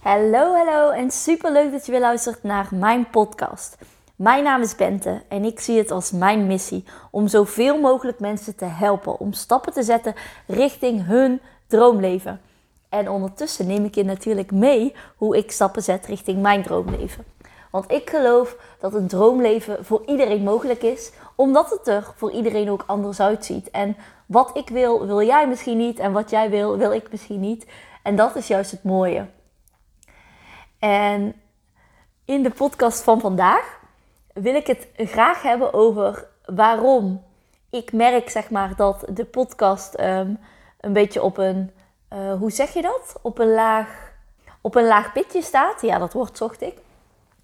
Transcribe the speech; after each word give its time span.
Hallo, 0.00 0.54
hallo 0.54 0.90
en 0.90 1.10
super 1.10 1.52
leuk 1.52 1.72
dat 1.72 1.86
je 1.86 1.92
weer 1.92 2.00
luistert 2.00 2.42
naar 2.42 2.68
mijn 2.70 3.10
podcast. 3.10 3.76
Mijn 4.16 4.44
naam 4.44 4.62
is 4.62 4.74
Bente 4.74 5.22
en 5.28 5.44
ik 5.44 5.60
zie 5.60 5.78
het 5.78 5.90
als 5.90 6.10
mijn 6.10 6.46
missie 6.46 6.84
om 7.10 7.28
zoveel 7.28 7.80
mogelijk 7.80 8.20
mensen 8.20 8.56
te 8.56 8.64
helpen 8.64 9.18
om 9.18 9.32
stappen 9.32 9.72
te 9.72 9.82
zetten 9.82 10.14
richting 10.46 11.06
hun 11.06 11.40
droomleven. 11.66 12.40
En 12.88 13.10
ondertussen 13.10 13.66
neem 13.66 13.84
ik 13.84 13.94
je 13.94 14.04
natuurlijk 14.04 14.50
mee 14.50 14.94
hoe 15.16 15.36
ik 15.36 15.50
stappen 15.50 15.82
zet 15.82 16.06
richting 16.06 16.42
mijn 16.42 16.62
droomleven. 16.62 17.24
Want 17.70 17.90
ik 17.90 18.10
geloof 18.10 18.56
dat 18.78 18.94
een 18.94 19.08
droomleven 19.08 19.84
voor 19.84 20.02
iedereen 20.06 20.42
mogelijk 20.42 20.82
is, 20.82 21.12
omdat 21.34 21.70
het 21.70 21.88
er 21.88 22.12
voor 22.16 22.30
iedereen 22.30 22.70
ook 22.70 22.84
anders 22.86 23.20
uitziet. 23.20 23.70
En 23.70 23.96
wat 24.26 24.50
ik 24.56 24.68
wil, 24.68 25.06
wil 25.06 25.22
jij 25.22 25.48
misschien 25.48 25.78
niet. 25.78 25.98
En 25.98 26.12
wat 26.12 26.30
jij 26.30 26.50
wil, 26.50 26.76
wil 26.76 26.92
ik 26.92 27.10
misschien 27.10 27.40
niet. 27.40 27.66
En 28.02 28.16
dat 28.16 28.36
is 28.36 28.46
juist 28.46 28.70
het 28.70 28.84
mooie. 28.84 29.26
En 30.80 31.40
in 32.24 32.42
de 32.42 32.50
podcast 32.50 33.02
van 33.02 33.20
vandaag 33.20 33.80
wil 34.32 34.54
ik 34.54 34.66
het 34.66 34.88
graag 34.96 35.42
hebben 35.42 35.72
over 35.72 36.26
waarom 36.44 37.22
ik 37.70 37.92
merk, 37.92 38.30
zeg 38.30 38.50
maar, 38.50 38.76
dat 38.76 39.04
de 39.08 39.24
podcast 39.24 40.00
um, 40.00 40.38
een 40.80 40.92
beetje 40.92 41.22
op 41.22 41.38
een, 41.38 41.70
uh, 42.12 42.34
hoe 42.34 42.50
zeg 42.50 42.72
je 42.72 42.82
dat? 42.82 43.18
Op 43.22 43.38
een 43.38 43.52
laag, 43.52 44.12
op 44.60 44.74
een 44.74 44.86
laag 44.86 45.12
pitje 45.12 45.42
staat. 45.42 45.82
Ja, 45.82 45.98
dat 45.98 46.12
woord 46.12 46.36
zocht 46.36 46.62
ik. 46.62 46.74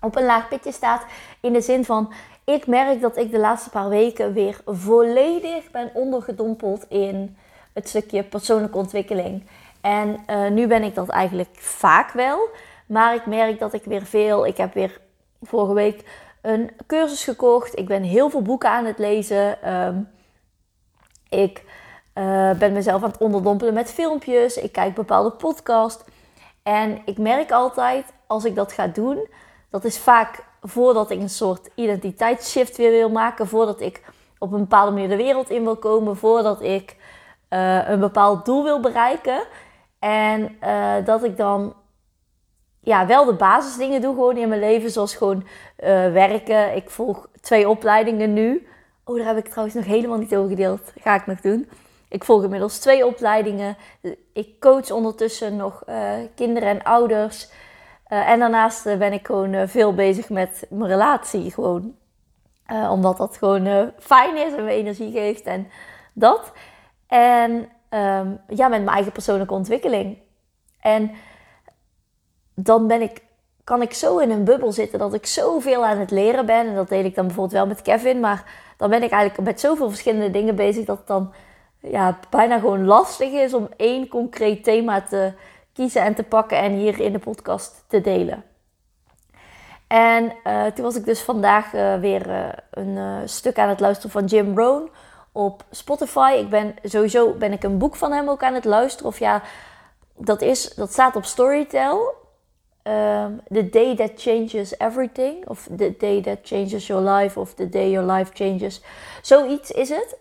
Op 0.00 0.16
een 0.16 0.24
laag 0.24 0.48
pitje 0.48 0.72
staat 0.72 1.04
in 1.40 1.52
de 1.52 1.60
zin 1.60 1.84
van, 1.84 2.12
ik 2.44 2.66
merk 2.66 3.00
dat 3.00 3.16
ik 3.16 3.30
de 3.30 3.38
laatste 3.38 3.70
paar 3.70 3.88
weken 3.88 4.32
weer 4.32 4.60
volledig 4.66 5.70
ben 5.70 5.90
ondergedompeld 5.94 6.84
in 6.88 7.36
het 7.72 7.88
stukje 7.88 8.22
persoonlijke 8.22 8.78
ontwikkeling. 8.78 9.46
En 9.80 10.16
uh, 10.30 10.48
nu 10.50 10.66
ben 10.66 10.82
ik 10.82 10.94
dat 10.94 11.08
eigenlijk 11.08 11.56
vaak 11.58 12.10
wel. 12.10 12.48
Maar 12.86 13.14
ik 13.14 13.26
merk 13.26 13.58
dat 13.58 13.72
ik 13.72 13.84
weer 13.84 14.04
veel. 14.04 14.46
Ik 14.46 14.56
heb 14.56 14.74
weer 14.74 15.00
vorige 15.42 15.72
week 15.72 16.04
een 16.42 16.70
cursus 16.86 17.24
gekocht. 17.24 17.78
Ik 17.78 17.86
ben 17.86 18.02
heel 18.02 18.30
veel 18.30 18.42
boeken 18.42 18.70
aan 18.70 18.84
het 18.84 18.98
lezen. 18.98 19.74
Um, 19.74 20.08
ik 21.28 21.64
uh, 22.14 22.50
ben 22.50 22.72
mezelf 22.72 23.02
aan 23.02 23.10
het 23.10 23.20
onderdompelen 23.20 23.74
met 23.74 23.92
filmpjes. 23.92 24.56
Ik 24.56 24.72
kijk 24.72 24.94
bepaalde 24.94 25.30
podcasts. 25.30 26.04
En 26.62 27.02
ik 27.04 27.18
merk 27.18 27.52
altijd 27.52 28.12
als 28.26 28.44
ik 28.44 28.54
dat 28.54 28.72
ga 28.72 28.86
doen, 28.86 29.28
dat 29.70 29.84
is 29.84 29.98
vaak 29.98 30.44
voordat 30.62 31.10
ik 31.10 31.20
een 31.20 31.30
soort 31.30 31.68
identiteitsshift 31.74 32.76
weer 32.76 32.90
wil 32.90 33.10
maken, 33.10 33.46
voordat 33.46 33.80
ik 33.80 34.02
op 34.38 34.52
een 34.52 34.60
bepaalde 34.60 34.92
manier 34.92 35.08
de 35.08 35.16
wereld 35.16 35.50
in 35.50 35.62
wil 35.62 35.76
komen, 35.76 36.16
voordat 36.16 36.62
ik 36.62 36.96
uh, 37.50 37.88
een 37.88 38.00
bepaald 38.00 38.44
doel 38.44 38.62
wil 38.62 38.80
bereiken. 38.80 39.42
En 39.98 40.58
uh, 40.62 40.94
dat 41.04 41.24
ik 41.24 41.36
dan 41.36 41.74
ja, 42.86 43.06
wel 43.06 43.24
de 43.24 43.34
basisdingen 43.34 44.00
doe 44.00 44.14
gewoon 44.14 44.36
in 44.36 44.48
mijn 44.48 44.60
leven. 44.60 44.90
Zoals 44.90 45.14
gewoon 45.14 45.36
uh, 45.36 45.86
werken. 46.12 46.76
Ik 46.76 46.90
volg 46.90 47.28
twee 47.40 47.68
opleidingen 47.68 48.32
nu. 48.32 48.66
Oh, 49.04 49.16
daar 49.16 49.26
heb 49.26 49.36
ik 49.36 49.48
trouwens 49.48 49.76
nog 49.76 49.84
helemaal 49.84 50.18
niet 50.18 50.36
over 50.36 50.48
gedeeld. 50.48 50.92
Ga 51.00 51.14
ik 51.14 51.26
nog 51.26 51.40
doen. 51.40 51.68
Ik 52.08 52.24
volg 52.24 52.42
inmiddels 52.42 52.78
twee 52.78 53.06
opleidingen. 53.06 53.76
Ik 54.32 54.60
coach 54.60 54.90
ondertussen 54.90 55.56
nog 55.56 55.82
uh, 55.88 56.12
kinderen 56.34 56.68
en 56.68 56.82
ouders. 56.82 57.48
Uh, 58.08 58.30
en 58.30 58.38
daarnaast 58.38 58.84
ben 58.84 59.12
ik 59.12 59.26
gewoon 59.26 59.68
veel 59.68 59.94
bezig 59.94 60.28
met 60.28 60.66
mijn 60.70 60.90
relatie. 60.90 61.50
Gewoon. 61.50 61.94
omdat 62.90 63.16
dat 63.16 63.36
gewoon 63.36 63.92
fijn 63.98 64.36
is 64.36 64.54
en 64.54 64.64
me 64.64 64.70
energie 64.70 65.12
geeft 65.12 65.44
en 65.44 65.68
dat. 66.12 66.52
En 67.06 67.50
um, 67.90 68.40
ja, 68.48 68.68
met 68.68 68.82
mijn 68.82 68.88
eigen 68.88 69.12
persoonlijke 69.12 69.54
ontwikkeling. 69.54 70.18
En 70.80 71.10
dan 72.56 72.86
ben 72.86 73.02
ik, 73.02 73.22
kan 73.64 73.82
ik 73.82 73.94
zo 73.94 74.18
in 74.18 74.30
een 74.30 74.44
bubbel 74.44 74.72
zitten 74.72 74.98
dat 74.98 75.14
ik 75.14 75.26
zoveel 75.26 75.84
aan 75.84 75.98
het 75.98 76.10
leren 76.10 76.46
ben. 76.46 76.66
En 76.66 76.74
dat 76.74 76.88
deed 76.88 77.04
ik 77.04 77.14
dan 77.14 77.26
bijvoorbeeld 77.26 77.56
wel 77.56 77.66
met 77.66 77.82
Kevin. 77.82 78.20
Maar 78.20 78.44
dan 78.76 78.90
ben 78.90 79.02
ik 79.02 79.10
eigenlijk 79.10 79.48
met 79.48 79.60
zoveel 79.60 79.88
verschillende 79.88 80.30
dingen 80.30 80.54
bezig 80.54 80.84
dat 80.84 80.98
het 80.98 81.06
dan 81.06 81.32
ja, 81.80 82.18
bijna 82.30 82.58
gewoon 82.58 82.84
lastig 82.84 83.32
is 83.32 83.54
om 83.54 83.68
één 83.76 84.08
concreet 84.08 84.64
thema 84.64 85.02
te 85.02 85.32
kiezen 85.72 86.02
en 86.02 86.14
te 86.14 86.22
pakken 86.22 86.58
en 86.58 86.72
hier 86.72 87.00
in 87.00 87.12
de 87.12 87.18
podcast 87.18 87.84
te 87.88 88.00
delen. 88.00 88.44
En 89.86 90.32
uh, 90.44 90.64
toen 90.64 90.84
was 90.84 90.96
ik 90.96 91.04
dus 91.04 91.22
vandaag 91.22 91.72
uh, 91.72 91.94
weer 91.94 92.28
uh, 92.28 92.48
een 92.70 93.28
stuk 93.28 93.58
aan 93.58 93.68
het 93.68 93.80
luisteren 93.80 94.10
van 94.10 94.24
Jim 94.24 94.58
Rohn 94.58 94.90
op 95.32 95.64
Spotify. 95.70 96.36
Ik 96.38 96.48
ben 96.48 96.74
sowieso 96.82 97.32
ben 97.32 97.52
ik 97.52 97.62
een 97.62 97.78
boek 97.78 97.96
van 97.96 98.12
hem 98.12 98.28
ook 98.28 98.42
aan 98.42 98.54
het 98.54 98.64
luisteren. 98.64 99.08
Of 99.08 99.18
ja, 99.18 99.42
dat, 100.16 100.42
is, 100.42 100.74
dat 100.74 100.92
staat 100.92 101.16
op 101.16 101.24
Storytel. 101.24 102.14
Um, 102.86 103.40
the 103.48 103.68
day 103.68 103.96
that 103.96 104.16
changes 104.16 104.76
everything. 104.76 105.48
Of 105.48 105.68
the 105.76 105.94
day 105.98 106.20
that 106.20 106.38
changes 106.44 106.86
your 106.86 107.02
life. 107.02 107.40
Of 107.40 107.54
the 107.54 107.68
day 107.68 107.90
your 107.90 108.12
life 108.12 108.30
changes. 108.34 108.80
Zoiets 109.22 109.70
is 109.70 109.88
het. 109.88 110.16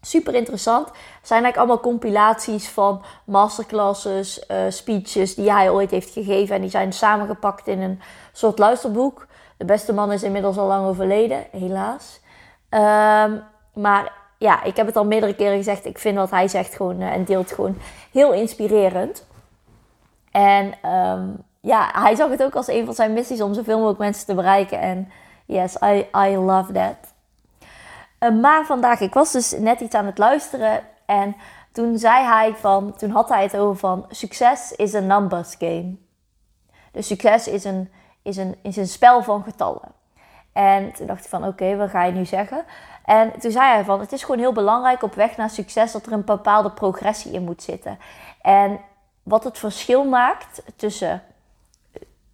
Super 0.00 0.34
interessant. 0.34 0.86
Zijn 1.22 1.42
eigenlijk 1.42 1.56
allemaal 1.56 1.80
compilaties 1.80 2.68
van 2.68 3.02
masterclasses, 3.24 4.44
uh, 4.50 4.56
speeches 4.68 5.34
die 5.34 5.52
hij 5.52 5.70
ooit 5.70 5.90
heeft 5.90 6.10
gegeven. 6.10 6.54
En 6.54 6.60
die 6.60 6.70
zijn 6.70 6.92
samengepakt 6.92 7.66
in 7.66 7.80
een 7.80 8.00
soort 8.32 8.58
luisterboek. 8.58 9.26
De 9.56 9.64
beste 9.64 9.92
man 9.92 10.12
is 10.12 10.22
inmiddels 10.22 10.58
al 10.58 10.66
lang 10.66 10.86
overleden, 10.86 11.46
helaas. 11.50 12.20
Um, 12.70 13.42
maar 13.74 14.12
ja, 14.38 14.62
ik 14.62 14.76
heb 14.76 14.86
het 14.86 14.96
al 14.96 15.04
meerdere 15.04 15.34
keren 15.34 15.56
gezegd. 15.56 15.84
Ik 15.84 15.98
vind 15.98 16.16
wat 16.16 16.30
hij 16.30 16.48
zegt 16.48 16.74
gewoon 16.74 17.00
uh, 17.00 17.12
en 17.12 17.24
deelt 17.24 17.52
gewoon 17.52 17.78
heel 18.12 18.32
inspirerend. 18.32 19.26
En 20.30 20.90
um, 20.90 21.46
ja, 21.68 21.90
hij 21.92 22.14
zag 22.14 22.30
het 22.30 22.42
ook 22.42 22.54
als 22.54 22.68
een 22.68 22.84
van 22.84 22.94
zijn 22.94 23.12
missies 23.12 23.40
om 23.40 23.54
zoveel 23.54 23.76
mogelijk 23.76 23.98
mensen 23.98 24.26
te 24.26 24.34
bereiken. 24.34 24.80
En 24.80 25.10
yes, 25.46 25.76
I, 25.82 26.06
I 26.16 26.36
love 26.36 26.72
that. 26.72 26.96
Uh, 28.20 28.40
maar 28.40 28.66
vandaag, 28.66 29.00
ik 29.00 29.14
was 29.14 29.32
dus 29.32 29.58
net 29.58 29.80
iets 29.80 29.94
aan 29.94 30.06
het 30.06 30.18
luisteren. 30.18 30.80
En 31.06 31.36
toen 31.72 31.98
zei 31.98 32.24
hij 32.24 32.54
van, 32.54 32.96
toen 32.96 33.10
had 33.10 33.28
hij 33.28 33.42
het 33.42 33.56
over 33.56 33.76
van, 33.76 34.06
succes 34.08 34.72
is 34.72 34.92
een 34.92 35.06
numbers 35.06 35.54
game. 35.58 35.96
Dus 36.92 37.06
succes 37.06 37.48
is 37.48 37.64
een, 37.64 37.90
is 38.22 38.36
een, 38.36 38.56
is 38.62 38.76
een 38.76 38.88
spel 38.88 39.22
van 39.22 39.42
getallen. 39.42 39.92
En 40.52 40.92
toen 40.92 41.06
dacht 41.06 41.24
ik 41.24 41.30
van, 41.30 41.46
oké, 41.46 41.76
wat 41.76 41.90
ga 41.90 42.04
je 42.04 42.12
nu 42.12 42.24
zeggen? 42.24 42.64
En 43.04 43.40
toen 43.40 43.50
zei 43.50 43.72
hij 43.72 43.84
van, 43.84 44.00
het 44.00 44.12
is 44.12 44.22
gewoon 44.22 44.38
heel 44.38 44.52
belangrijk 44.52 45.02
op 45.02 45.14
weg 45.14 45.36
naar 45.36 45.50
succes 45.50 45.92
dat 45.92 46.06
er 46.06 46.12
een 46.12 46.24
bepaalde 46.24 46.70
progressie 46.70 47.32
in 47.32 47.44
moet 47.44 47.62
zitten. 47.62 47.98
En 48.42 48.80
wat 49.22 49.44
het 49.44 49.58
verschil 49.58 50.04
maakt 50.04 50.62
tussen 50.76 51.22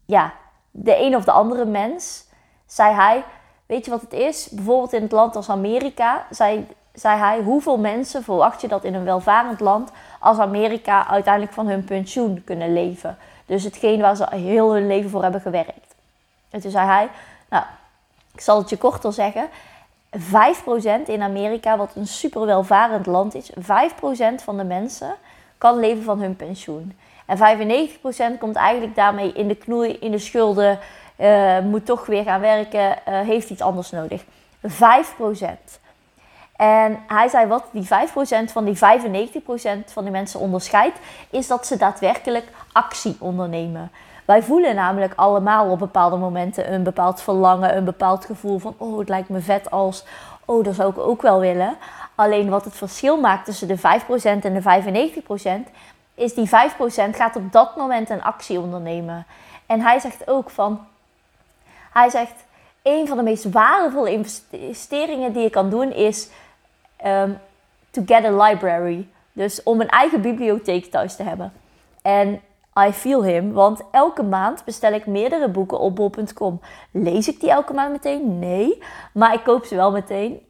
ja, 0.05 0.33
de 0.71 1.01
een 1.01 1.17
of 1.17 1.25
de 1.25 1.31
andere 1.31 1.65
mens, 1.65 2.25
zei 2.67 2.95
hij, 2.95 3.25
weet 3.67 3.85
je 3.85 3.91
wat 3.91 4.01
het 4.01 4.13
is? 4.13 4.49
Bijvoorbeeld 4.51 4.93
in 4.93 5.03
het 5.03 5.13
land 5.13 5.37
als 5.37 5.51
Amerika, 5.51 6.27
zei, 6.31 6.67
hij, 6.93 7.41
hoeveel 7.41 7.79
mensen 7.79 8.23
verwacht 8.23 8.61
je 8.61 8.69
dat 8.69 8.85
in 8.85 8.95
een 8.95 9.05
welvarend 9.05 9.61
land 9.61 9.91
als 10.21 10.39
Amerika 10.39 11.09
uiteindelijk 11.09 11.55
van 11.55 11.67
hun 11.67 11.85
pensioen 11.85 12.43
kunnen 12.45 12.73
leven? 12.73 13.19
Dus 13.47 13.65
hetgeen 13.65 14.01
waar 14.01 14.17
ze 14.17 14.27
heel 14.31 14.73
hun 14.73 14.87
leven 14.87 15.11
voor 15.11 15.23
hebben 15.23 15.41
gewerkt. 15.41 15.95
En 16.51 16.61
toen 16.61 16.71
zei 16.71 16.87
hij, 16.87 17.09
nou, 17.49 17.65
ik 18.35 18.41
zal 18.41 18.59
het 18.59 18.71
je 18.71 18.77
korter 18.77 19.13
zeggen. 19.13 19.49
5% 20.19 20.21
in 21.07 21.23
Amerika, 21.23 21.77
wat 21.77 21.95
een 21.95 22.07
super 22.07 22.47
welvarend 22.47 23.07
land 23.07 23.35
is, 23.35 23.51
5% 23.51 23.55
van 24.45 24.57
de 24.57 24.65
mensen 24.65 25.15
kan 25.59 25.79
leven 25.79 26.03
van 26.03 26.21
hun 26.21 26.37
pensioen. 26.37 26.99
En 27.27 27.39
95% 27.39 28.39
komt 28.39 28.57
eigenlijk 28.57 28.95
daarmee 28.95 29.33
in 29.33 29.49
de 29.49 29.55
knoei, 29.55 29.91
in 29.91 30.11
de 30.11 30.19
schulden, 30.19 30.79
uh, 31.19 31.59
moet 31.59 31.87
toch 31.87 32.07
weer 32.07 32.23
gaan 32.23 32.41
werken, 32.41 32.97
uh, 33.09 33.21
heeft 33.21 33.51
iets 33.51 33.63
anders 33.63 33.91
nodig. 33.91 34.25
5%. 34.63 35.81
En 36.57 36.99
hij 37.07 37.29
zei 37.29 37.47
wat 37.47 37.65
die 37.73 37.87
5% 37.87 38.53
van 38.53 38.65
die 38.65 38.77
95% 38.77 39.93
van 39.93 40.03
die 40.03 40.13
mensen 40.13 40.41
onderscheidt, 40.41 40.99
is 41.31 41.47
dat 41.47 41.67
ze 41.67 41.77
daadwerkelijk 41.77 42.49
actie 42.73 43.17
ondernemen. 43.19 43.91
Wij 44.25 44.43
voelen 44.43 44.75
namelijk 44.75 45.13
allemaal 45.17 45.71
op 45.71 45.79
bepaalde 45.79 46.17
momenten 46.17 46.73
een 46.73 46.83
bepaald 46.83 47.21
verlangen, 47.21 47.77
een 47.77 47.85
bepaald 47.85 48.25
gevoel 48.25 48.59
van, 48.59 48.75
oh 48.77 48.99
het 48.99 49.09
lijkt 49.09 49.29
me 49.29 49.41
vet 49.41 49.71
als, 49.71 50.05
oh 50.45 50.65
dat 50.65 50.75
zou 50.75 50.91
ik 50.91 50.99
ook 50.99 51.23
wel 51.23 51.41
willen. 51.41 51.77
Alleen 52.15 52.49
wat 52.49 52.65
het 52.65 52.75
verschil 52.75 53.21
maakt 53.21 53.45
tussen 53.45 53.69
de 53.69 53.79
5% 53.79 53.83
en 54.23 54.55
de 54.55 54.63
95%, 54.63 55.71
is 56.15 56.35
die 56.35 56.47
5% 56.47 56.51
gaat 57.11 57.37
op 57.37 57.53
dat 57.53 57.77
moment 57.77 58.11
een 58.11 58.23
actie 58.23 58.61
ondernemen. 58.61 59.27
En 59.67 59.81
hij 59.81 59.99
zegt 59.99 60.29
ook 60.29 60.51
van, 60.51 60.87
hij 61.93 62.11
zegt, 62.11 62.45
een 62.83 63.09
van 63.09 63.17
de 63.17 63.23
meest 63.23 63.51
waardevolle 63.51 64.11
investeringen 64.11 65.33
die 65.33 65.43
je 65.43 65.51
kan 65.51 65.71
doen 65.71 65.93
is 65.93 66.29
um, 67.07 67.39
to 67.91 68.03
get 68.07 68.25
a 68.25 68.45
library. 68.45 69.09
Dus 69.33 69.63
om 69.63 69.81
een 69.81 69.89
eigen 69.89 70.21
bibliotheek 70.21 70.85
thuis 70.85 71.17
te 71.17 71.23
hebben. 71.23 71.53
En 72.03 72.41
I 72.89 72.93
feel 72.93 73.25
him, 73.25 73.53
want 73.53 73.81
elke 73.91 74.23
maand 74.23 74.65
bestel 74.65 74.93
ik 74.93 75.07
meerdere 75.07 75.49
boeken 75.49 75.79
op 75.79 75.97
bol.com. 75.97 76.61
Lees 76.91 77.29
ik 77.29 77.41
die 77.41 77.51
elke 77.51 77.73
maand 77.73 77.93
meteen? 77.93 78.39
Nee, 78.39 78.83
maar 79.13 79.35
ik 79.35 79.45
koop 79.45 79.65
ze 79.65 79.77
wel 79.77 79.91
meteen. 79.91 80.41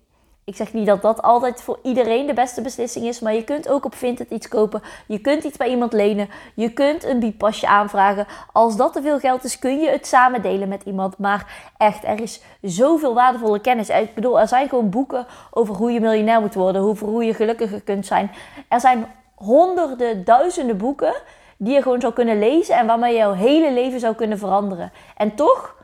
Ik 0.45 0.57
zeg 0.57 0.73
niet 0.73 0.87
dat 0.87 1.03
dat 1.03 1.23
altijd 1.23 1.63
voor 1.63 1.79
iedereen 1.83 2.27
de 2.27 2.33
beste 2.33 2.61
beslissing 2.61 3.07
is, 3.07 3.21
maar 3.21 3.35
je 3.35 3.45
kunt 3.45 3.69
ook 3.69 3.85
op 3.85 3.95
Vinted 3.95 4.31
iets 4.31 4.49
kopen. 4.49 4.83
Je 5.07 5.19
kunt 5.19 5.45
iets 5.45 5.57
bij 5.57 5.69
iemand 5.69 5.93
lenen. 5.93 6.29
Je 6.55 6.73
kunt 6.73 7.05
een 7.05 7.19
biedpasje 7.19 7.67
aanvragen. 7.67 8.27
Als 8.53 8.77
dat 8.77 8.93
te 8.93 9.03
veel 9.03 9.19
geld 9.19 9.45
is, 9.45 9.59
kun 9.59 9.81
je 9.81 9.89
het 9.89 10.07
samen 10.07 10.43
delen 10.43 10.69
met 10.69 10.83
iemand. 10.83 11.19
Maar 11.19 11.71
echt, 11.77 12.05
er 12.05 12.21
is 12.21 12.43
zoveel 12.63 13.15
waardevolle 13.15 13.61
kennis. 13.61 13.89
Ik 13.89 14.15
bedoel, 14.15 14.41
er 14.41 14.49
zijn 14.49 14.69
gewoon 14.69 14.91
boeken 14.91 15.27
over 15.51 15.75
hoe 15.75 15.93
je 15.93 16.01
miljonair 16.01 16.41
moet 16.41 16.55
worden, 16.55 16.83
hoe 16.99 17.25
je 17.25 17.35
gelukkiger 17.35 17.83
kunt 17.83 18.07
zijn. 18.07 18.31
Er 18.69 18.81
zijn 18.81 19.07
honderden, 19.35 20.25
duizenden 20.25 20.77
boeken 20.77 21.15
die 21.57 21.75
je 21.75 21.83
gewoon 21.83 22.01
zou 22.01 22.13
kunnen 22.13 22.39
lezen 22.39 22.77
en 22.77 22.87
waarmee 22.87 23.13
je 23.13 23.19
jouw 23.19 23.33
hele 23.33 23.73
leven 23.73 24.01
zou 24.01 24.15
kunnen 24.15 24.39
veranderen. 24.39 24.93
En 25.17 25.35
toch, 25.35 25.77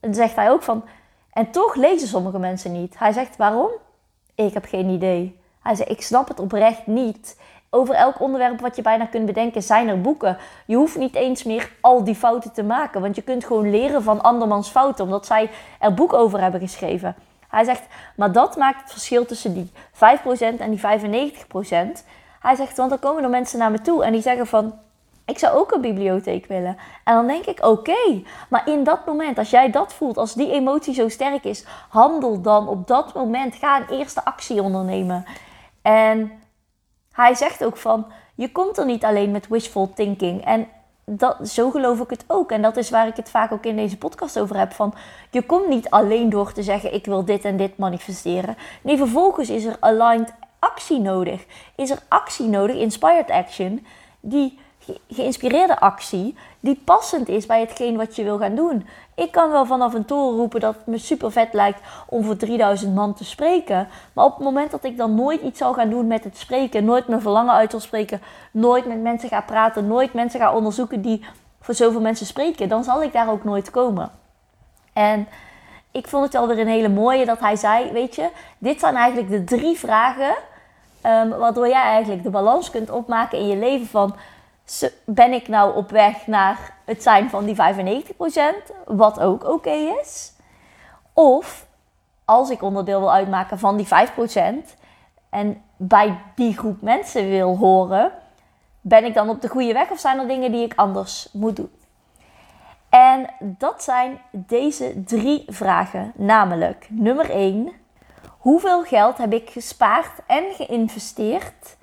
zegt 0.00 0.36
hij 0.36 0.50
ook 0.50 0.62
van, 0.62 0.84
en 1.38 1.50
toch 1.50 1.74
lezen 1.74 2.08
sommige 2.08 2.38
mensen 2.38 2.72
niet. 2.72 2.98
Hij 2.98 3.12
zegt 3.12 3.36
waarom? 3.36 3.70
Ik 4.34 4.54
heb 4.54 4.64
geen 4.64 4.88
idee. 4.88 5.40
Hij 5.62 5.74
zegt 5.74 5.90
ik 5.90 6.02
snap 6.02 6.28
het 6.28 6.40
oprecht 6.40 6.86
niet. 6.86 7.40
Over 7.70 7.94
elk 7.94 8.20
onderwerp 8.20 8.60
wat 8.60 8.76
je 8.76 8.82
bijna 8.82 9.06
kunt 9.06 9.26
bedenken 9.26 9.62
zijn 9.62 9.88
er 9.88 10.00
boeken. 10.00 10.36
Je 10.66 10.76
hoeft 10.76 10.96
niet 10.96 11.14
eens 11.14 11.44
meer 11.44 11.72
al 11.80 12.04
die 12.04 12.14
fouten 12.14 12.52
te 12.52 12.62
maken, 12.62 13.00
want 13.00 13.16
je 13.16 13.22
kunt 13.22 13.44
gewoon 13.44 13.70
leren 13.70 14.02
van 14.02 14.22
andermans 14.22 14.68
fouten, 14.68 15.04
omdat 15.04 15.26
zij 15.26 15.50
er 15.78 15.94
boek 15.94 16.12
over 16.12 16.40
hebben 16.40 16.60
geschreven. 16.60 17.14
Hij 17.48 17.64
zegt, 17.64 17.82
maar 18.16 18.32
dat 18.32 18.56
maakt 18.56 18.80
het 18.80 18.90
verschil 18.90 19.26
tussen 19.26 19.54
die 19.54 19.70
5% 19.94 19.98
en 20.58 20.70
die 20.70 20.80
95%. 20.80 22.04
Hij 22.40 22.54
zegt, 22.54 22.76
want 22.76 22.90
dan 22.90 22.98
komen 22.98 23.22
er 23.22 23.30
mensen 23.30 23.58
naar 23.58 23.70
me 23.70 23.80
toe 23.80 24.04
en 24.04 24.12
die 24.12 24.22
zeggen 24.22 24.46
van, 24.46 24.78
ik 25.28 25.38
zou 25.38 25.56
ook 25.56 25.72
een 25.72 25.80
bibliotheek 25.80 26.46
willen. 26.46 26.76
En 27.04 27.14
dan 27.14 27.26
denk 27.26 27.44
ik, 27.44 27.64
oké. 27.64 28.22
Maar 28.48 28.68
in 28.68 28.84
dat 28.84 29.06
moment, 29.06 29.38
als 29.38 29.50
jij 29.50 29.70
dat 29.70 29.92
voelt, 29.92 30.16
als 30.16 30.34
die 30.34 30.52
emotie 30.52 30.94
zo 30.94 31.08
sterk 31.08 31.44
is, 31.44 31.64
handel 31.88 32.40
dan 32.40 32.68
op 32.68 32.86
dat 32.86 33.14
moment. 33.14 33.54
Ga 33.54 33.76
een 33.76 33.98
eerste 33.98 34.24
actie 34.24 34.62
ondernemen. 34.62 35.24
En 35.82 36.32
hij 37.12 37.34
zegt 37.34 37.64
ook 37.64 37.76
van, 37.76 38.06
je 38.34 38.52
komt 38.52 38.78
er 38.78 38.84
niet 38.84 39.04
alleen 39.04 39.30
met 39.30 39.48
wishful 39.48 39.92
thinking. 39.94 40.44
En 40.44 40.68
dat, 41.04 41.48
zo 41.48 41.70
geloof 41.70 42.00
ik 42.00 42.10
het 42.10 42.24
ook. 42.26 42.50
En 42.50 42.62
dat 42.62 42.76
is 42.76 42.90
waar 42.90 43.06
ik 43.06 43.16
het 43.16 43.30
vaak 43.30 43.52
ook 43.52 43.64
in 43.64 43.76
deze 43.76 43.98
podcast 43.98 44.38
over 44.38 44.58
heb. 44.58 44.72
Van, 44.72 44.94
je 45.30 45.42
komt 45.42 45.68
niet 45.68 45.90
alleen 45.90 46.30
door 46.30 46.52
te 46.52 46.62
zeggen, 46.62 46.94
ik 46.94 47.04
wil 47.04 47.24
dit 47.24 47.44
en 47.44 47.56
dit 47.56 47.76
manifesteren. 47.76 48.56
Nee, 48.82 48.96
vervolgens 48.96 49.50
is 49.50 49.64
er 49.64 49.76
aligned 49.80 50.34
actie 50.58 51.00
nodig. 51.00 51.44
Is 51.76 51.90
er 51.90 52.02
actie 52.08 52.48
nodig, 52.48 52.76
inspired 52.76 53.30
action, 53.30 53.86
die 54.20 54.58
geïnspireerde 55.08 55.80
actie 55.80 56.36
die 56.60 56.80
passend 56.84 57.28
is 57.28 57.46
bij 57.46 57.60
hetgeen 57.60 57.96
wat 57.96 58.16
je 58.16 58.22
wil 58.22 58.38
gaan 58.38 58.54
doen. 58.54 58.86
Ik 59.14 59.30
kan 59.32 59.50
wel 59.50 59.66
vanaf 59.66 59.94
een 59.94 60.04
toren 60.04 60.36
roepen 60.36 60.60
dat 60.60 60.74
het 60.74 60.86
me 60.86 60.98
super 60.98 61.32
vet 61.32 61.52
lijkt 61.52 61.80
om 62.06 62.24
voor 62.24 62.36
3000 62.36 62.94
man 62.94 63.14
te 63.14 63.24
spreken. 63.24 63.88
Maar 64.12 64.24
op 64.24 64.34
het 64.34 64.44
moment 64.44 64.70
dat 64.70 64.84
ik 64.84 64.96
dan 64.96 65.14
nooit 65.14 65.40
iets 65.40 65.58
zal 65.58 65.74
gaan 65.74 65.90
doen 65.90 66.06
met 66.06 66.24
het 66.24 66.38
spreken, 66.38 66.84
nooit 66.84 67.08
mijn 67.08 67.20
verlangen 67.20 67.54
uit 67.54 67.70
zal 67.70 67.80
spreken, 67.80 68.22
nooit 68.50 68.86
met 68.86 69.00
mensen 69.00 69.28
ga 69.28 69.40
praten, 69.40 69.86
nooit 69.86 70.12
mensen 70.12 70.40
ga 70.40 70.54
onderzoeken 70.54 71.02
die 71.02 71.24
voor 71.60 71.74
zoveel 71.74 72.00
mensen 72.00 72.26
spreken, 72.26 72.68
dan 72.68 72.84
zal 72.84 73.02
ik 73.02 73.12
daar 73.12 73.30
ook 73.30 73.44
nooit 73.44 73.70
komen. 73.70 74.10
En 74.92 75.28
ik 75.90 76.06
vond 76.06 76.24
het 76.24 76.32
wel 76.32 76.46
weer 76.46 76.58
een 76.58 76.66
hele 76.66 76.88
mooie 76.88 77.24
dat 77.24 77.40
hij 77.40 77.56
zei: 77.56 77.92
Weet 77.92 78.14
je, 78.14 78.28
dit 78.58 78.80
zijn 78.80 78.94
eigenlijk 78.94 79.30
de 79.30 79.56
drie 79.56 79.78
vragen. 79.78 80.34
Um, 81.06 81.28
waardoor 81.28 81.68
jij 81.68 81.82
eigenlijk 81.82 82.22
de 82.22 82.30
balans 82.30 82.70
kunt 82.70 82.90
opmaken 82.90 83.38
in 83.38 83.46
je 83.46 83.56
leven 83.56 83.86
van 83.86 84.14
ben 85.04 85.32
ik 85.32 85.48
nou 85.48 85.76
op 85.76 85.90
weg 85.90 86.26
naar 86.26 86.76
het 86.84 87.02
zijn 87.02 87.30
van 87.30 87.44
die 87.44 87.56
95%, 87.56 87.58
wat 88.84 89.20
ook 89.20 89.44
oké 89.44 89.70
is? 90.02 90.32
Of 91.12 91.66
als 92.24 92.50
ik 92.50 92.62
onderdeel 92.62 93.00
wil 93.00 93.12
uitmaken 93.12 93.58
van 93.58 93.76
die 93.76 93.86
5% 93.86 93.90
en 95.30 95.62
bij 95.76 96.20
die 96.34 96.58
groep 96.58 96.82
mensen 96.82 97.28
wil 97.28 97.56
horen, 97.56 98.12
ben 98.80 99.04
ik 99.04 99.14
dan 99.14 99.28
op 99.28 99.40
de 99.40 99.48
goede 99.48 99.72
weg 99.72 99.90
of 99.90 99.98
zijn 99.98 100.18
er 100.18 100.28
dingen 100.28 100.52
die 100.52 100.64
ik 100.64 100.74
anders 100.76 101.28
moet 101.32 101.56
doen? 101.56 101.70
En 102.88 103.26
dat 103.40 103.82
zijn 103.82 104.20
deze 104.30 105.04
drie 105.04 105.44
vragen, 105.46 106.12
namelijk 106.16 106.86
nummer 106.90 107.30
1. 107.30 107.72
Hoeveel 108.38 108.84
geld 108.84 109.18
heb 109.18 109.32
ik 109.32 109.50
gespaard 109.50 110.20
en 110.26 110.44
geïnvesteerd 110.54 111.76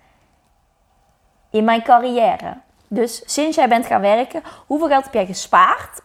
in 1.49 1.63
mijn 1.63 1.83
carrière? 1.83 2.57
Dus 2.87 3.21
sinds 3.25 3.55
jij 3.55 3.67
bent 3.67 3.85
gaan 3.85 4.01
werken, 4.01 4.43
hoeveel 4.67 4.87
geld 4.87 5.03
heb 5.03 5.13
jij 5.13 5.25
gespaard? 5.25 6.01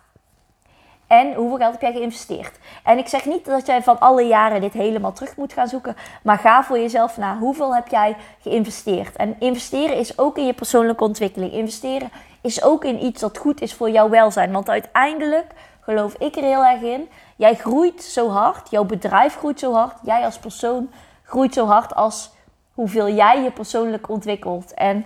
En 1.06 1.34
hoeveel 1.34 1.56
geld 1.56 1.72
heb 1.72 1.80
jij 1.80 1.92
geïnvesteerd? 1.92 2.58
En 2.82 2.98
ik 2.98 3.08
zeg 3.08 3.24
niet 3.24 3.44
dat 3.44 3.66
jij 3.66 3.82
van 3.82 4.00
alle 4.00 4.22
jaren 4.22 4.60
dit 4.60 4.72
helemaal 4.72 5.12
terug 5.12 5.36
moet 5.36 5.52
gaan 5.52 5.68
zoeken. 5.68 5.96
Maar 6.22 6.38
ga 6.38 6.64
voor 6.64 6.78
jezelf 6.78 7.16
na. 7.16 7.38
Hoeveel 7.38 7.74
heb 7.74 7.88
jij 7.88 8.16
geïnvesteerd? 8.42 9.16
En 9.16 9.36
investeren 9.38 9.96
is 9.96 10.18
ook 10.18 10.38
in 10.38 10.46
je 10.46 10.52
persoonlijke 10.52 11.04
ontwikkeling. 11.04 11.52
Investeren 11.52 12.10
is 12.40 12.62
ook 12.62 12.84
in 12.84 13.04
iets 13.04 13.20
dat 13.20 13.38
goed 13.38 13.60
is 13.60 13.74
voor 13.74 13.90
jouw 13.90 14.08
welzijn. 14.08 14.52
Want 14.52 14.68
uiteindelijk 14.68 15.46
geloof 15.80 16.14
ik 16.14 16.36
er 16.36 16.42
heel 16.42 16.64
erg 16.64 16.80
in. 16.80 17.08
Jij 17.36 17.54
groeit 17.54 18.02
zo 18.02 18.28
hard. 18.28 18.70
Jouw 18.70 18.84
bedrijf 18.84 19.36
groeit 19.36 19.58
zo 19.58 19.72
hard. 19.72 19.96
Jij 20.02 20.24
als 20.24 20.38
persoon 20.38 20.90
groeit 21.22 21.54
zo 21.54 21.66
hard 21.66 21.94
als 21.94 22.30
hoeveel 22.74 23.08
jij 23.08 23.42
je 23.42 23.50
persoonlijk 23.50 24.08
ontwikkelt. 24.08 24.74
En 24.74 25.04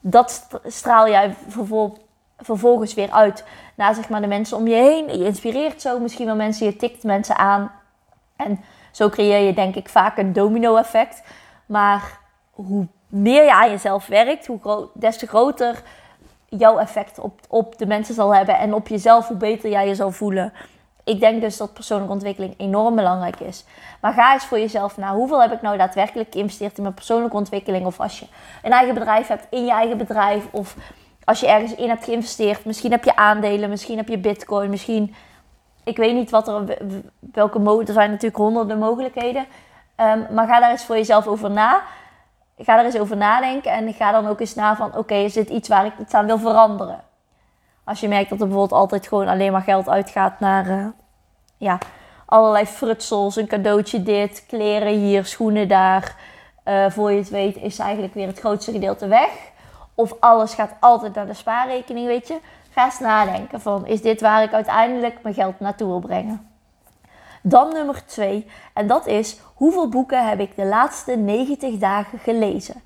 dat 0.00 0.46
straal 0.64 1.08
jij 1.08 1.34
vervolgens 2.38 2.94
weer 2.94 3.10
uit 3.10 3.44
naar 3.74 3.94
zeg 3.94 4.08
maar, 4.08 4.20
de 4.20 4.26
mensen 4.26 4.56
om 4.56 4.66
je 4.66 4.74
heen. 4.74 5.18
Je 5.18 5.24
inspireert 5.24 5.80
zo 5.80 5.98
misschien 5.98 6.26
wel 6.26 6.36
mensen, 6.36 6.66
je 6.66 6.76
tikt 6.76 7.02
mensen 7.02 7.36
aan. 7.36 7.72
En 8.36 8.60
zo 8.90 9.08
creëer 9.08 9.46
je 9.46 9.54
denk 9.54 9.74
ik 9.74 9.88
vaak 9.88 10.18
een 10.18 10.32
domino-effect. 10.32 11.22
Maar 11.66 12.18
hoe 12.50 12.86
meer 13.08 13.44
je 13.44 13.52
aan 13.52 13.70
jezelf 13.70 14.06
werkt, 14.06 14.46
hoe 14.46 14.88
des 14.94 15.18
te 15.18 15.26
groter 15.26 15.82
jouw 16.48 16.78
effect 16.78 17.18
op, 17.18 17.40
op 17.48 17.78
de 17.78 17.86
mensen 17.86 18.14
zal 18.14 18.34
hebben. 18.34 18.58
En 18.58 18.74
op 18.74 18.88
jezelf, 18.88 19.28
hoe 19.28 19.36
beter 19.36 19.70
jij 19.70 19.86
je 19.86 19.94
zal 19.94 20.10
voelen 20.10 20.52
ik 21.06 21.20
denk 21.20 21.40
dus 21.40 21.56
dat 21.56 21.72
persoonlijke 21.72 22.12
ontwikkeling 22.12 22.54
enorm 22.56 22.94
belangrijk 22.94 23.40
is. 23.40 23.64
Maar 24.00 24.12
ga 24.12 24.32
eens 24.32 24.44
voor 24.44 24.58
jezelf 24.58 24.96
na. 24.96 25.14
Hoeveel 25.14 25.40
heb 25.40 25.52
ik 25.52 25.62
nou 25.62 25.76
daadwerkelijk 25.76 26.32
geïnvesteerd 26.32 26.76
in 26.76 26.82
mijn 26.82 26.94
persoonlijke 26.94 27.36
ontwikkeling? 27.36 27.86
Of 27.86 28.00
als 28.00 28.18
je 28.18 28.26
een 28.62 28.72
eigen 28.72 28.94
bedrijf 28.94 29.26
hebt, 29.26 29.46
in 29.50 29.64
je 29.64 29.70
eigen 29.70 29.96
bedrijf. 29.96 30.46
Of 30.50 30.76
als 31.24 31.40
je 31.40 31.48
ergens 31.48 31.74
in 31.74 31.88
hebt 31.88 32.04
geïnvesteerd. 32.04 32.64
Misschien 32.64 32.90
heb 32.90 33.04
je 33.04 33.16
aandelen, 33.16 33.68
misschien 33.68 33.96
heb 33.96 34.08
je 34.08 34.18
bitcoin. 34.18 34.70
Misschien, 34.70 35.14
ik 35.84 35.96
weet 35.96 36.14
niet 36.14 36.30
wat 36.30 36.48
er, 36.48 36.78
welke 37.32 37.58
mogelijkheden. 37.58 37.86
Er 37.86 38.00
zijn 38.00 38.10
natuurlijk 38.10 38.40
honderden 38.40 38.78
mogelijkheden. 38.78 39.46
Um, 39.96 40.26
maar 40.30 40.46
ga 40.46 40.60
daar 40.60 40.70
eens 40.70 40.84
voor 40.84 40.96
jezelf 40.96 41.26
over 41.26 41.50
na. 41.50 41.82
Ga 42.58 42.76
daar 42.76 42.84
eens 42.84 42.98
over 42.98 43.16
nadenken. 43.16 43.72
En 43.72 43.92
ga 43.92 44.12
dan 44.12 44.26
ook 44.26 44.40
eens 44.40 44.54
na 44.54 44.76
van, 44.76 44.96
oké, 44.96 45.14
is 45.14 45.32
dit 45.32 45.48
iets 45.48 45.68
waar 45.68 45.86
ik 45.86 45.98
iets 45.98 46.14
aan 46.14 46.26
wil 46.26 46.38
veranderen? 46.38 47.05
Als 47.86 48.00
je 48.00 48.08
merkt 48.08 48.30
dat 48.30 48.40
er 48.40 48.46
bijvoorbeeld 48.46 48.80
altijd 48.80 49.06
gewoon 49.06 49.28
alleen 49.28 49.52
maar 49.52 49.62
geld 49.62 49.88
uitgaat 49.88 50.40
naar 50.40 50.66
uh, 50.66 50.86
ja, 51.56 51.78
allerlei 52.24 52.66
frutsels, 52.66 53.36
een 53.36 53.46
cadeautje 53.46 54.02
dit, 54.02 54.44
kleren 54.46 54.92
hier, 54.92 55.24
schoenen 55.24 55.68
daar. 55.68 56.16
Uh, 56.64 56.90
voor 56.90 57.12
je 57.12 57.18
het 57.18 57.28
weet 57.28 57.56
is 57.56 57.78
eigenlijk 57.78 58.14
weer 58.14 58.26
het 58.26 58.38
grootste 58.38 58.72
gedeelte 58.72 59.06
weg. 59.06 59.30
Of 59.94 60.14
alles 60.20 60.54
gaat 60.54 60.74
altijd 60.80 61.14
naar 61.14 61.26
de 61.26 61.34
spaarrekening, 61.34 62.06
weet 62.06 62.28
je. 62.28 62.38
Ga 62.70 62.84
eens 62.84 62.98
nadenken 62.98 63.60
van, 63.60 63.86
is 63.86 64.02
dit 64.02 64.20
waar 64.20 64.42
ik 64.42 64.52
uiteindelijk 64.52 65.22
mijn 65.22 65.34
geld 65.34 65.60
naartoe 65.60 65.88
wil 65.88 65.98
brengen? 65.98 66.50
Dan 67.42 67.72
nummer 67.72 68.06
twee, 68.06 68.46
en 68.74 68.86
dat 68.86 69.06
is, 69.06 69.40
hoeveel 69.54 69.88
boeken 69.88 70.28
heb 70.28 70.40
ik 70.40 70.56
de 70.56 70.64
laatste 70.64 71.16
90 71.16 71.78
dagen 71.78 72.18
gelezen? 72.18 72.82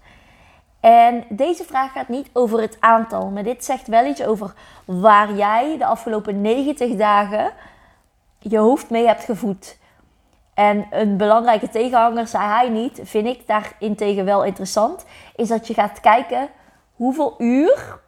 En 0.80 1.24
deze 1.28 1.64
vraag 1.64 1.92
gaat 1.92 2.08
niet 2.08 2.30
over 2.32 2.60
het 2.60 2.76
aantal, 2.80 3.28
maar 3.28 3.42
dit 3.42 3.64
zegt 3.64 3.86
wel 3.86 4.04
iets 4.04 4.24
over 4.24 4.54
waar 4.84 5.34
jij 5.34 5.78
de 5.78 5.86
afgelopen 5.86 6.40
90 6.40 6.96
dagen 6.96 7.52
je 8.38 8.58
hoofd 8.58 8.90
mee 8.90 9.06
hebt 9.06 9.24
gevoed. 9.24 9.78
En 10.54 10.86
een 10.90 11.16
belangrijke 11.16 11.68
tegenhanger, 11.68 12.26
zei 12.26 12.44
hij 12.44 12.68
niet, 12.68 13.00
vind 13.02 13.26
ik 13.26 13.46
daarentegen 13.46 14.24
wel 14.24 14.44
interessant, 14.44 15.04
is 15.36 15.48
dat 15.48 15.66
je 15.66 15.74
gaat 15.74 16.00
kijken 16.00 16.48
hoeveel 16.94 17.34
uur 17.38 17.98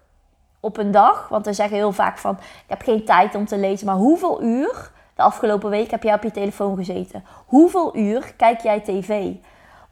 op 0.61 0.77
een 0.77 0.91
dag, 0.91 1.29
want 1.29 1.47
we 1.47 1.53
zeggen 1.53 1.77
heel 1.77 1.93
vaak 1.93 2.19
van, 2.19 2.35
ik 2.41 2.65
heb 2.67 2.83
geen 2.83 3.05
tijd 3.05 3.35
om 3.35 3.47
te 3.47 3.59
lezen, 3.59 3.87
maar 3.87 3.97
hoeveel 3.97 4.43
uur 4.43 4.91
de 5.15 5.23
afgelopen 5.23 5.71
week 5.71 5.91
heb 5.91 6.03
jij 6.03 6.15
op 6.15 6.23
je 6.23 6.31
telefoon 6.31 6.77
gezeten? 6.77 7.25
Hoeveel 7.47 7.97
uur 7.97 8.35
kijk 8.37 8.61
jij 8.61 8.81
tv? 8.81 9.33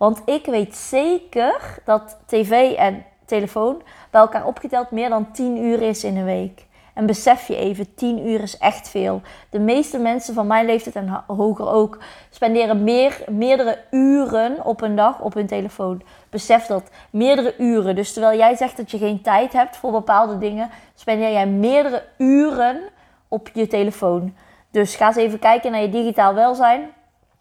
Want 0.00 0.22
ik 0.24 0.46
weet 0.46 0.76
zeker 0.76 1.78
dat 1.84 2.18
tv 2.26 2.72
en 2.72 3.04
telefoon 3.24 3.82
bij 4.10 4.20
elkaar 4.20 4.46
opgeteld 4.46 4.90
meer 4.90 5.08
dan 5.08 5.30
10 5.32 5.56
uur 5.56 5.82
is 5.82 6.04
in 6.04 6.16
een 6.16 6.24
week. 6.24 6.66
En 6.94 7.06
besef 7.06 7.48
je 7.48 7.56
even, 7.56 7.94
10 7.94 8.26
uur 8.28 8.42
is 8.42 8.58
echt 8.58 8.88
veel. 8.88 9.22
De 9.50 9.58
meeste 9.58 9.98
mensen 9.98 10.34
van 10.34 10.46
mijn 10.46 10.66
leeftijd 10.66 10.94
en 10.94 11.24
hoger 11.26 11.68
ook 11.72 11.98
spenderen 12.30 12.84
meer, 12.84 13.24
meerdere 13.28 13.78
uren 13.90 14.64
op 14.64 14.80
een 14.80 14.96
dag 14.96 15.20
op 15.20 15.34
hun 15.34 15.46
telefoon. 15.46 16.02
Besef 16.30 16.66
dat, 16.66 16.90
meerdere 17.10 17.54
uren. 17.58 17.94
Dus 17.94 18.12
terwijl 18.12 18.38
jij 18.38 18.56
zegt 18.56 18.76
dat 18.76 18.90
je 18.90 18.98
geen 18.98 19.22
tijd 19.22 19.52
hebt 19.52 19.76
voor 19.76 19.92
bepaalde 19.92 20.38
dingen, 20.38 20.70
spendeer 20.94 21.32
jij 21.32 21.46
meerdere 21.46 22.04
uren 22.16 22.80
op 23.28 23.50
je 23.52 23.66
telefoon. 23.66 24.34
Dus 24.70 24.94
ga 24.94 25.06
eens 25.06 25.16
even 25.16 25.38
kijken 25.38 25.70
naar 25.70 25.80
je 25.80 25.90
digitaal 25.90 26.34
welzijn. 26.34 26.90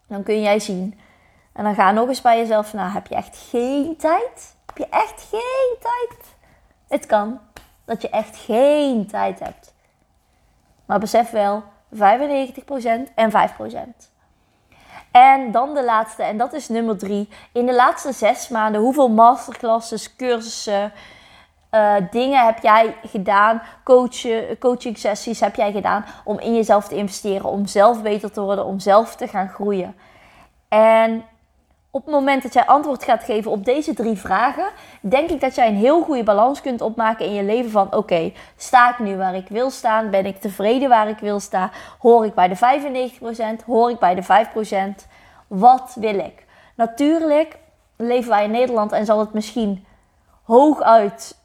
Dan 0.08 0.22
kun 0.22 0.40
jij 0.40 0.58
zien 0.58 0.94
En 1.52 1.64
dan 1.64 1.74
ga 1.74 1.90
nog 1.90 2.08
eens 2.08 2.20
bij 2.20 2.38
jezelf 2.38 2.72
na. 2.72 2.90
Heb 2.90 3.06
je 3.06 3.14
echt 3.14 3.46
geen 3.50 3.96
tijd? 3.96 4.56
Heb 4.66 4.78
je 4.78 4.88
echt 4.90 5.26
geen 5.30 5.76
tijd? 5.80 6.34
Het 6.88 7.06
kan 7.06 7.40
dat 7.84 8.02
je 8.02 8.10
echt 8.10 8.36
geen 8.36 9.06
tijd 9.06 9.38
hebt. 9.38 9.74
Maar 10.86 10.98
besef 10.98 11.30
wel 11.30 11.62
95% 11.94 11.98
en 13.14 13.30
5%. 13.30 14.10
En 15.10 15.50
dan 15.50 15.74
de 15.74 15.84
laatste, 15.84 16.22
en 16.22 16.36
dat 16.36 16.52
is 16.52 16.68
nummer 16.68 16.98
drie. 16.98 17.28
In 17.52 17.66
de 17.66 17.74
laatste 17.74 18.12
zes 18.12 18.48
maanden, 18.48 18.80
hoeveel 18.80 19.08
masterclasses, 19.08 20.16
cursussen, 20.16 20.92
uh, 21.70 21.94
dingen 22.10 22.44
heb 22.44 22.58
jij 22.58 22.96
gedaan, 23.06 23.62
coachen, 23.84 24.58
coaching 24.58 24.98
sessies 24.98 25.40
heb 25.40 25.54
jij 25.54 25.72
gedaan 25.72 26.04
om 26.24 26.38
in 26.38 26.54
jezelf 26.54 26.88
te 26.88 26.96
investeren, 26.96 27.44
om 27.44 27.66
zelf 27.66 28.02
beter 28.02 28.32
te 28.32 28.40
worden, 28.40 28.64
om 28.64 28.78
zelf 28.78 29.16
te 29.16 29.28
gaan 29.28 29.48
groeien. 29.48 29.96
En 30.68 31.24
op 31.90 32.04
het 32.04 32.14
moment 32.14 32.42
dat 32.42 32.52
jij 32.52 32.66
antwoord 32.66 33.04
gaat 33.04 33.24
geven 33.24 33.50
op 33.50 33.64
deze 33.64 33.94
drie 33.94 34.16
vragen, 34.16 34.70
denk 35.00 35.30
ik 35.30 35.40
dat 35.40 35.54
jij 35.54 35.68
een 35.68 35.76
heel 35.76 36.02
goede 36.02 36.22
balans 36.22 36.60
kunt 36.60 36.80
opmaken 36.80 37.26
in 37.26 37.34
je 37.34 37.42
leven 37.42 37.70
van 37.70 37.94
oké, 37.94 38.32
sta 38.56 38.90
ik 38.90 38.98
nu 38.98 39.16
waar 39.16 39.34
ik 39.34 39.48
wil 39.48 39.70
staan? 39.70 40.10
Ben 40.10 40.26
ik 40.26 40.40
tevreden 40.40 40.88
waar 40.88 41.08
ik 41.08 41.18
wil 41.18 41.40
staan? 41.40 41.70
Hoor 41.98 42.24
ik 42.24 42.34
bij 42.34 42.48
de 42.48 42.56
95%? 43.62 43.64
Hoor 43.66 43.90
ik 43.90 43.98
bij 43.98 44.14
de 44.14 44.22
5%? 45.02 45.06
Wat 45.46 45.96
wil 46.00 46.18
ik? 46.18 46.46
Natuurlijk 46.76 47.58
leven 47.96 48.30
wij 48.30 48.44
in 48.44 48.50
Nederland 48.50 48.92
en 48.92 49.04
zal 49.04 49.18
het 49.18 49.32
misschien 49.32 49.86
hooguit 50.42 51.38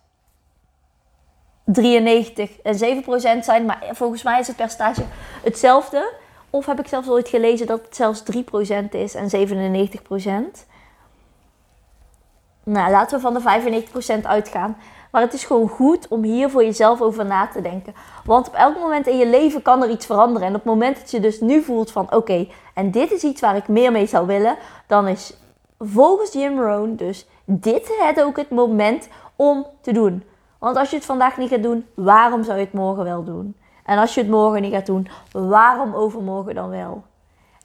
93 1.66 2.62
en 2.62 3.04
7% 3.40 3.44
zijn, 3.44 3.66
maar 3.66 3.84
volgens 3.92 4.24
mij 4.24 4.40
is 4.40 4.48
het 4.48 4.56
percentage 4.56 5.04
hetzelfde. 5.44 6.14
Of 6.56 6.66
heb 6.66 6.80
ik 6.80 6.88
zelfs 6.88 7.10
ooit 7.10 7.28
gelezen 7.28 7.68
dat 7.68 7.82
het 7.86 7.96
zelfs 7.96 8.24
3% 8.24 8.90
is 8.90 9.16
en 9.16 9.48
97%. 10.56 10.66
Nou, 12.64 12.92
laten 12.92 13.18
we 13.18 13.22
van 13.22 13.34
de 13.34 13.84
95% 14.22 14.26
uitgaan. 14.26 14.78
Maar 15.12 15.22
het 15.22 15.34
is 15.34 15.44
gewoon 15.44 15.70
goed 15.70 16.08
om 16.08 16.24
hier 16.24 16.50
voor 16.50 16.64
jezelf 16.64 17.02
over 17.02 17.26
na 17.26 17.48
te 17.48 17.62
denken. 17.62 17.94
Want 18.26 18.48
op 18.48 18.54
elk 18.54 18.78
moment 18.78 19.08
in 19.08 19.18
je 19.18 19.28
leven 19.28 19.62
kan 19.62 19.84
er 19.84 19.90
iets 19.90 20.06
veranderen. 20.06 20.48
En 20.48 20.56
op 20.56 20.64
het 20.64 20.74
moment 20.74 21.00
dat 21.00 21.12
je 21.12 21.20
dus 21.20 21.40
nu 21.40 21.62
voelt 21.62 21.92
van 21.92 22.14
oké, 22.14 22.48
en 22.74 22.92
dit 22.92 23.12
is 23.12 23.24
iets 23.24 23.42
waar 23.42 23.56
ik 23.56 23.68
meer 23.68 23.92
mee 23.92 24.06
zou 24.06 24.28
willen, 24.28 24.58
dan 24.88 25.08
is 25.08 25.38
volgens 25.80 26.34
Jim 26.34 26.60
Rohn 26.60 26.96
dus 26.96 27.28
dit 27.46 27.98
het 28.00 28.22
ook 28.22 28.38
het 28.38 28.50
moment 28.50 29.08
om 29.36 29.66
te 29.82 29.92
doen. 29.92 30.24
Want 30.60 30.78
als 30.78 30.90
je 30.90 30.96
het 30.96 31.06
vandaag 31.06 31.38
niet 31.38 31.50
gaat 31.50 31.64
doen, 31.64 31.86
waarom 31.94 32.44
zou 32.44 32.58
je 32.58 32.64
het 32.64 32.74
morgen 32.74 33.04
wel 33.04 33.24
doen? 33.24 33.56
En 33.86 33.98
als 33.98 34.13
je 34.13 34.22
het 34.22 34.30
morgen 34.30 34.62
niet 34.62 34.74
gaat 34.74 34.86
doen, 34.86 35.08
waarom 35.32 35.94
overmorgen 35.94 36.56
dan 36.56 36.70
wel? 36.70 37.04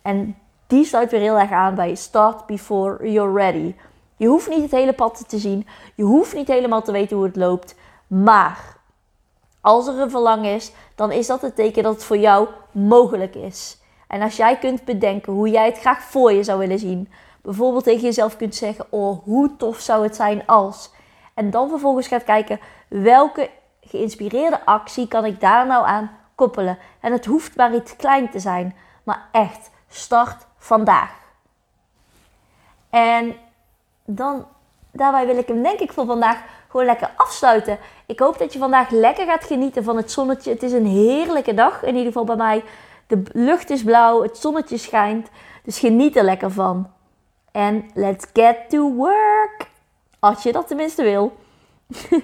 En 0.03 0.37
die 0.67 0.85
sluit 0.85 1.11
weer 1.11 1.21
heel 1.21 1.39
erg 1.39 1.51
aan 1.51 1.75
bij 1.75 1.95
start 1.95 2.47
before 2.47 3.11
you're 3.11 3.33
ready. 3.33 3.75
Je 4.17 4.27
hoeft 4.27 4.49
niet 4.49 4.63
het 4.63 4.71
hele 4.71 4.93
pad 4.93 5.29
te 5.29 5.39
zien. 5.39 5.67
Je 5.95 6.03
hoeft 6.03 6.35
niet 6.35 6.49
helemaal 6.49 6.83
te 6.83 6.93
weten 6.93 7.17
hoe 7.17 7.27
het 7.27 7.37
loopt. 7.37 7.75
Maar 8.07 8.77
als 9.61 9.87
er 9.87 9.99
een 9.99 10.11
verlangen 10.11 10.55
is, 10.55 10.73
dan 10.95 11.13
is 11.13 11.27
dat 11.27 11.43
het 11.43 11.55
teken 11.55 11.83
dat 11.83 11.95
het 11.95 12.05
voor 12.05 12.19
jou 12.19 12.49
mogelijk 12.71 13.35
is. 13.35 13.79
En 14.07 14.23
als 14.23 14.37
jij 14.37 14.59
kunt 14.59 14.85
bedenken 14.85 15.33
hoe 15.33 15.49
jij 15.49 15.65
het 15.67 15.79
graag 15.79 16.03
voor 16.03 16.33
je 16.33 16.43
zou 16.43 16.59
willen 16.59 16.79
zien. 16.79 17.09
Bijvoorbeeld 17.43 17.85
tegen 17.85 18.03
jezelf 18.03 18.37
kunt 18.37 18.55
zeggen: 18.55 18.87
Oh, 18.91 19.25
hoe 19.25 19.57
tof 19.57 19.81
zou 19.81 20.03
het 20.03 20.17
zijn 20.17 20.47
als. 20.47 20.91
En 21.35 21.51
dan 21.51 21.69
vervolgens 21.69 22.07
gaat 22.07 22.25
kijken 22.25 22.61
welke 22.89 23.51
geïnspireerde 23.91 24.65
actie 24.65 25.09
kan 25.09 25.25
ik 25.25 25.41
daar 25.41 25.67
nou 25.67 25.87
aan 25.87 26.11
koppelen. 26.35 26.79
En 27.01 27.13
het 27.13 27.25
hoeft 27.25 27.57
maar 27.57 27.75
iets 27.75 27.97
klein 27.97 28.31
te 28.31 28.39
zijn, 28.39 28.77
maar 29.03 29.29
echt 29.33 29.71
start 29.89 30.47
vandaag. 30.59 31.19
En 32.91 33.37
dan, 34.05 34.47
daarbij 34.93 35.27
wil 35.27 35.37
ik 35.37 35.49
hem 35.49 35.63
denk 35.63 35.79
ik 35.79 35.93
voor 35.93 36.07
vandaag 36.07 36.43
gewoon 36.69 36.87
lekker 36.87 37.11
afsluiten. 37.17 37.79
Ik 38.07 38.19
hoop 38.19 38.39
dat 38.39 38.53
je 38.53 38.59
vandaag 38.59 38.91
lekker 38.91 39.27
gaat 39.27 39.45
genieten 39.45 39.85
van 39.85 39.97
het 39.97 40.13
zonnetje. 40.13 40.51
Het 40.51 40.63
is 40.63 40.73
een 40.73 40.87
heerlijke 40.87 41.55
dag, 41.55 41.83
in 41.83 41.97
ieder 41.97 42.07
geval 42.07 42.25
bij 42.25 42.37
mij. 42.37 42.65
De 43.07 43.23
lucht 43.33 43.71
is 43.71 43.85
blauw, 43.85 44.23
het 44.23 44.39
zonnetje 44.39 44.77
schijnt. 44.77 45.29
Dus 45.65 45.79
geniet 45.79 46.17
er 46.17 46.25
lekker 46.25 46.51
van. 46.51 46.91
En 47.53 47.91
let's 47.95 48.27
get 48.33 48.57
to 48.69 48.93
work. 48.93 49.71
Als 50.19 50.43
je 50.43 50.53
dat 50.53 50.67
tenminste 50.67 51.03
wil. 51.03 51.37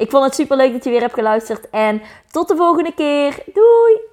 ik 0.00 0.10
vond 0.10 0.24
het 0.24 0.34
super 0.34 0.56
leuk 0.56 0.72
dat 0.72 0.84
je 0.84 0.90
weer 0.90 1.00
hebt 1.00 1.14
geluisterd. 1.14 1.70
En 1.70 2.02
tot 2.30 2.48
de 2.48 2.56
volgende 2.56 2.94
keer. 2.94 3.42
Doei! 3.54 4.09